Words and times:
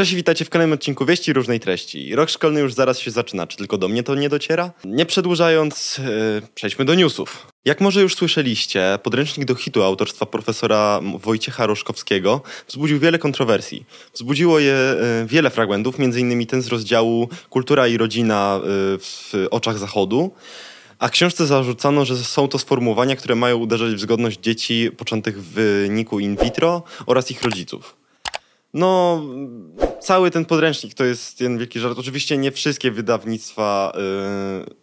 Cześć, 0.00 0.14
witajcie 0.14 0.44
w 0.44 0.50
kolejnym 0.50 0.72
odcinku 0.72 1.06
Wieści 1.06 1.32
Różnej 1.32 1.60
Treści. 1.60 2.14
Rok 2.14 2.30
szkolny 2.30 2.60
już 2.60 2.74
zaraz 2.74 2.98
się 2.98 3.10
zaczyna, 3.10 3.46
czy 3.46 3.56
tylko 3.56 3.78
do 3.78 3.88
mnie 3.88 4.02
to 4.02 4.14
nie 4.14 4.28
dociera? 4.28 4.72
Nie 4.84 5.06
przedłużając, 5.06 5.98
yy, 5.98 6.42
przejdźmy 6.54 6.84
do 6.84 6.94
newsów. 6.94 7.46
Jak 7.64 7.80
może 7.80 8.02
już 8.02 8.14
słyszeliście, 8.14 8.98
podręcznik 9.02 9.46
do 9.46 9.54
hitu 9.54 9.82
autorstwa 9.82 10.26
profesora 10.26 11.00
Wojciecha 11.18 11.66
Roszkowskiego 11.66 12.42
wzbudził 12.68 12.98
wiele 12.98 13.18
kontrowersji. 13.18 13.84
Wzbudziło 14.14 14.58
je 14.58 14.96
yy, 15.20 15.26
wiele 15.26 15.50
fragmentów, 15.50 16.00
innymi 16.00 16.46
ten 16.46 16.62
z 16.62 16.68
rozdziału 16.68 17.28
Kultura 17.50 17.88
i 17.88 17.96
rodzina 17.96 18.60
yy, 18.62 18.68
w 18.98 19.32
oczach 19.50 19.78
Zachodu. 19.78 20.30
A 20.98 21.08
książce 21.08 21.46
zarzucano, 21.46 22.04
że 22.04 22.16
są 22.16 22.48
to 22.48 22.58
sformułowania, 22.58 23.16
które 23.16 23.34
mają 23.34 23.56
uderzać 23.56 23.94
w 23.94 24.00
zgodność 24.00 24.40
dzieci 24.40 24.90
poczętych 24.96 25.42
w 25.42 25.52
wyniku 25.52 26.20
in 26.20 26.36
vitro 26.36 26.82
oraz 27.06 27.30
ich 27.30 27.42
rodziców. 27.42 28.00
No, 28.74 29.22
cały 30.00 30.30
ten 30.30 30.44
podręcznik 30.44 30.94
to 30.94 31.04
jest 31.04 31.40
jeden 31.40 31.58
wielki 31.58 31.80
żart. 31.80 31.98
Oczywiście 31.98 32.38
nie 32.38 32.52
wszystkie 32.52 32.90
wydawnictwa 32.90 33.92
yy, 34.66 34.74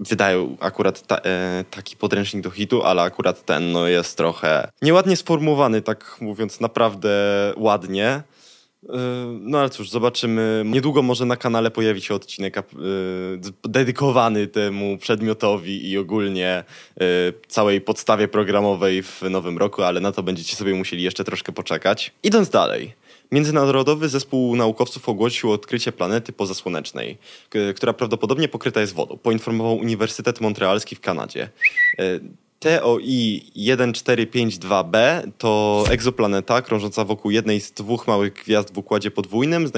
wydają 0.00 0.56
akurat 0.60 1.06
ta, 1.06 1.14
yy, 1.14 1.64
taki 1.70 1.96
podręcznik 1.96 2.42
do 2.42 2.50
hitu, 2.50 2.82
ale 2.82 3.02
akurat 3.02 3.44
ten 3.44 3.72
no, 3.72 3.86
jest 3.86 4.16
trochę 4.16 4.70
nieładnie 4.82 5.16
sformułowany, 5.16 5.82
tak 5.82 6.16
mówiąc 6.20 6.60
naprawdę 6.60 7.10
ładnie. 7.56 8.22
Yy, 8.82 8.90
no 9.40 9.58
ale 9.58 9.70
cóż, 9.70 9.90
zobaczymy. 9.90 10.62
Niedługo 10.66 11.02
może 11.02 11.26
na 11.26 11.36
kanale 11.36 11.70
pojawi 11.70 12.00
się 12.00 12.14
odcinek 12.14 12.56
yy, 12.56 13.40
dedykowany 13.64 14.46
temu 14.46 14.98
przedmiotowi 14.98 15.90
i 15.90 15.98
ogólnie 15.98 16.64
yy, 16.96 17.06
całej 17.48 17.80
podstawie 17.80 18.28
programowej 18.28 19.02
w 19.02 19.22
nowym 19.30 19.58
roku, 19.58 19.82
ale 19.82 20.00
na 20.00 20.12
to 20.12 20.22
będziecie 20.22 20.56
sobie 20.56 20.74
musieli 20.74 21.02
jeszcze 21.02 21.24
troszkę 21.24 21.52
poczekać. 21.52 22.12
Idąc 22.22 22.50
dalej. 22.50 22.92
Międzynarodowy 23.32 24.08
Zespół 24.08 24.56
Naukowców 24.56 25.08
ogłosił 25.08 25.52
odkrycie 25.52 25.92
planety 25.92 26.32
pozasłonecznej, 26.32 27.18
która 27.76 27.92
prawdopodobnie 27.92 28.48
pokryta 28.48 28.80
jest 28.80 28.94
wodą, 28.94 29.18
poinformował 29.22 29.76
Uniwersytet 29.76 30.40
Montrealski 30.40 30.96
w 30.96 31.00
Kanadzie. 31.00 31.48
TOI 32.58 33.42
1452b 33.56 35.22
to 35.38 35.84
egzoplaneta 35.90 36.62
krążąca 36.62 37.04
wokół 37.04 37.30
jednej 37.30 37.60
z 37.60 37.72
dwóch 37.72 38.06
małych 38.06 38.32
gwiazd 38.32 38.74
w 38.74 38.78
układzie 38.78 39.10
podwójnym, 39.10 39.70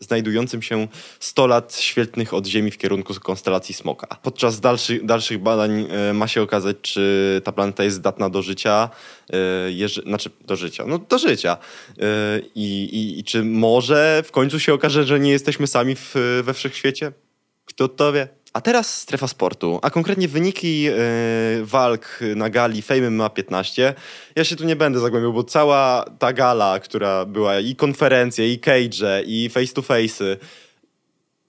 znajdującym 0.00 0.62
się 0.62 0.88
100 1.20 1.46
lat 1.46 1.76
świetlnych 1.76 2.34
od 2.34 2.46
Ziemi 2.46 2.70
w 2.70 2.78
kierunku 2.78 3.14
konstelacji 3.14 3.74
Smoka. 3.74 4.16
Podczas 4.22 4.60
dalszych, 4.60 5.06
dalszych 5.06 5.38
badań 5.38 5.86
e, 5.90 6.12
ma 6.12 6.28
się 6.28 6.42
okazać, 6.42 6.76
czy 6.82 7.40
ta 7.44 7.52
planeta 7.52 7.84
jest 7.84 7.96
zdatna 7.96 8.30
do 8.30 8.42
życia, 8.42 8.90
e, 9.30 9.36
jeży, 9.72 10.02
znaczy 10.02 10.30
do 10.46 10.56
życia, 10.56 10.84
no 10.86 10.98
do 10.98 11.18
życia. 11.18 11.56
E, 11.98 12.04
I, 12.54 12.84
i, 12.84 13.18
I 13.18 13.24
czy 13.24 13.44
może 13.44 14.22
w 14.26 14.32
końcu 14.32 14.60
się 14.60 14.74
okaże, 14.74 15.04
że 15.04 15.20
nie 15.20 15.30
jesteśmy 15.30 15.66
sami 15.66 15.94
w, 15.96 16.14
we 16.44 16.54
wszechświecie? 16.54 17.12
Kto 17.64 17.88
to 17.88 18.12
wie? 18.12 18.28
A 18.52 18.60
teraz 18.60 19.00
strefa 19.00 19.28
sportu, 19.28 19.78
a 19.82 19.90
konkretnie 19.90 20.28
wyniki 20.28 20.82
yy, 20.82 20.92
walk 21.62 22.20
na 22.36 22.50
gali 22.50 22.82
Fame 22.82 23.10
MMA 23.10 23.30
15. 23.30 23.94
Ja 24.36 24.44
się 24.44 24.56
tu 24.56 24.64
nie 24.64 24.76
będę 24.76 25.00
zagłębiał, 25.00 25.32
bo 25.32 25.44
cała 25.44 26.04
ta 26.18 26.32
gala, 26.32 26.80
która 26.80 27.24
była 27.24 27.60
i 27.60 27.76
konferencje, 27.76 28.52
i 28.52 28.58
cage, 28.58 29.22
i 29.26 29.48
face 29.48 29.72
to 29.74 29.82
face, 29.82 30.36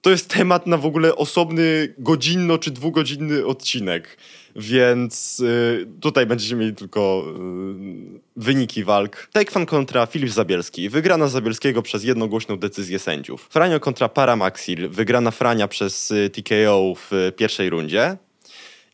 to 0.02 0.10
jest 0.10 0.30
temat 0.30 0.68
na 0.68 0.78
w 0.78 0.86
ogóle 0.86 1.16
osobny 1.16 1.94
godzinno 1.98 2.58
czy 2.58 2.72
dwugodzinny 2.72 3.46
odcinek. 3.46 4.18
Więc 4.56 5.40
y, 5.40 5.88
tutaj 6.02 6.26
będziecie 6.26 6.56
mieli 6.56 6.76
tylko 6.76 7.26
y, 7.28 8.20
wyniki 8.36 8.84
walk. 8.84 9.28
Taekwondo 9.34 9.70
kontra 9.70 10.06
Filip 10.06 10.30
Zabielski. 10.30 10.90
Wygrana 10.90 11.28
Zabielskiego 11.28 11.82
przez 11.82 12.04
jednogłośną 12.04 12.58
decyzję 12.58 13.00
sędziów. 13.00 13.48
Franio 13.50 13.80
kontra 13.80 14.10
Paramaxil. 14.10 14.90
Wygrana 14.90 15.32
Frania 15.32 15.68
przez 15.68 16.12
y, 16.12 16.30
TKO 16.30 16.94
w 16.96 17.32
pierwszej 17.38 17.70
rundzie. 17.70 18.18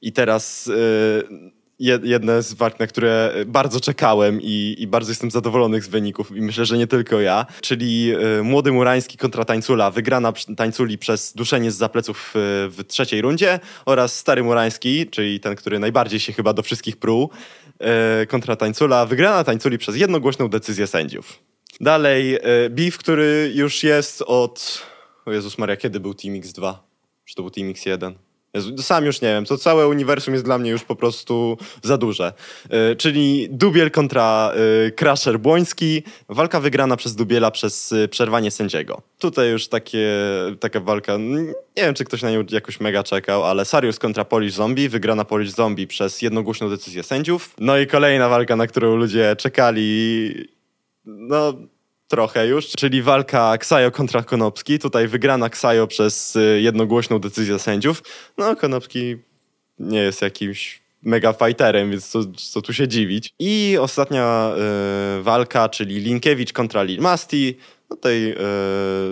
I 0.01 0.11
teraz 0.11 0.69
jedne 1.79 2.43
z 2.43 2.53
walk, 2.53 2.79
na 2.79 2.87
które 2.87 3.33
bardzo 3.45 3.79
czekałem 3.79 4.41
i, 4.41 4.75
i, 4.79 4.87
bardzo 4.87 5.11
jestem 5.11 5.31
zadowolony 5.31 5.81
z 5.81 5.87
wyników 5.87 6.37
i 6.37 6.41
myślę, 6.41 6.65
że 6.65 6.77
nie 6.77 6.87
tylko 6.87 7.21
ja, 7.21 7.45
czyli 7.61 8.15
y, 8.39 8.43
Młody 8.43 8.71
Murański 8.71 9.17
kontra 9.17 9.45
Tańcula, 9.45 9.91
wygrana 9.91 10.33
Tańculi 10.57 10.97
przez 10.97 11.33
duszenie 11.33 11.71
z 11.71 11.75
zapleców 11.75 12.31
w, 12.33 12.69
w 12.77 12.87
trzeciej 12.87 13.21
rundzie 13.21 13.59
oraz 13.85 14.19
Stary 14.19 14.43
Murański, 14.43 15.07
czyli 15.07 15.39
ten, 15.39 15.55
który 15.55 15.79
najbardziej 15.79 16.19
się 16.19 16.33
chyba 16.33 16.53
do 16.53 16.63
wszystkich 16.63 16.97
pruł, 16.97 17.29
y, 18.23 18.27
kontra 18.27 18.55
Tańcula, 18.55 19.05
wygrana 19.05 19.43
Tańculi 19.43 19.77
przez 19.77 19.95
jednogłośną 19.95 20.47
decyzję 20.47 20.87
sędziów. 20.87 21.39
Dalej, 21.79 22.37
beef, 22.69 22.97
który 22.97 23.51
już 23.55 23.83
jest 23.83 24.21
od... 24.21 24.85
O 25.25 25.31
Jezus 25.31 25.57
Maria, 25.57 25.77
kiedy 25.77 25.99
był 25.99 26.13
Team 26.13 26.35
X2? 26.35 26.73
Czy 27.25 27.35
to 27.35 27.41
był 27.41 27.51
Team 27.51 27.73
X1? 27.73 28.24
Jezu, 28.55 28.77
sam 28.77 29.05
już 29.05 29.21
nie 29.21 29.27
wiem, 29.27 29.45
to 29.45 29.57
całe 29.57 29.87
uniwersum 29.87 30.33
jest 30.33 30.45
dla 30.45 30.57
mnie 30.57 30.71
już 30.71 30.83
po 30.83 30.95
prostu 30.95 31.57
za 31.83 31.97
duże. 31.97 32.33
Yy, 32.69 32.95
czyli 32.95 33.47
Dubiel 33.51 33.91
kontra 33.91 34.51
yy, 34.83 34.91
Crusher 34.91 35.39
Błoński, 35.39 36.03
walka 36.29 36.59
wygrana 36.59 36.97
przez 36.97 37.15
Dubiela 37.15 37.51
przez 37.51 37.91
yy, 37.91 38.07
przerwanie 38.07 38.51
sędziego. 38.51 39.01
Tutaj 39.19 39.49
już 39.49 39.67
takie, 39.67 40.09
taka 40.59 40.79
walka, 40.79 41.17
nie 41.17 41.83
wiem 41.83 41.93
czy 41.93 42.03
ktoś 42.05 42.21
na 42.21 42.31
nią 42.31 42.43
jakoś 42.51 42.79
mega 42.79 43.03
czekał, 43.03 43.43
ale 43.43 43.65
Sarius 43.65 43.99
kontra 43.99 44.25
Polish 44.25 44.53
Zombie, 44.53 44.89
wygrana 44.89 45.25
Polish 45.25 45.51
Zombie 45.51 45.87
przez 45.87 46.21
jednogłośną 46.21 46.69
decyzję 46.69 47.03
sędziów. 47.03 47.55
No 47.59 47.77
i 47.77 47.87
kolejna 47.87 48.29
walka, 48.29 48.55
na 48.55 48.67
którą 48.67 48.95
ludzie 48.95 49.35
czekali, 49.35 50.31
no 51.05 51.53
trochę 52.07 52.47
już, 52.47 52.67
czyli 52.67 53.01
walka 53.01 53.57
Ksajo 53.57 53.91
kontra 53.91 54.23
Konopski. 54.23 54.79
Tutaj 54.79 55.07
wygrana 55.07 55.49
Ksajo 55.49 55.87
przez 55.87 56.35
y, 56.35 56.61
jednogłośną 56.61 57.19
decyzję 57.19 57.59
sędziów. 57.59 58.03
No, 58.37 58.55
Konopski 58.55 59.15
nie 59.79 59.99
jest 59.99 60.21
jakimś 60.21 60.81
mega 61.01 61.33
fighterem, 61.33 61.91
więc 61.91 62.07
co, 62.07 62.19
co 62.51 62.61
tu 62.61 62.73
się 62.73 62.87
dziwić. 62.87 63.33
I 63.39 63.77
ostatnia 63.79 64.51
y, 65.19 65.23
walka, 65.23 65.69
czyli 65.69 65.99
Linkiewicz 65.99 66.53
kontra 66.53 66.83
Lil 66.83 67.01
Masti. 67.01 67.57
No 67.89 67.95
tutaj 67.95 68.35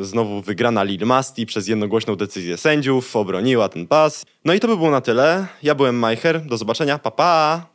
y, 0.02 0.06
znowu 0.06 0.42
wygrana 0.42 0.84
Lil 0.84 1.06
Masti 1.06 1.46
przez 1.46 1.68
jednogłośną 1.68 2.16
decyzję 2.16 2.58
sędziów, 2.58 3.16
obroniła 3.16 3.70
ten 3.70 3.88
pas. 3.88 4.26
No 4.46 4.54
i 4.54 4.60
to 4.60 4.68
by 4.68 4.78
było 4.78 4.92
na 4.92 5.02
tyle. 5.02 5.48
Ja 5.64 5.76
byłem 5.76 6.00
Majcher, 6.00 6.46
do 6.46 6.58
zobaczenia, 6.58 7.00
pa 7.00 7.12
pa! 7.12 7.73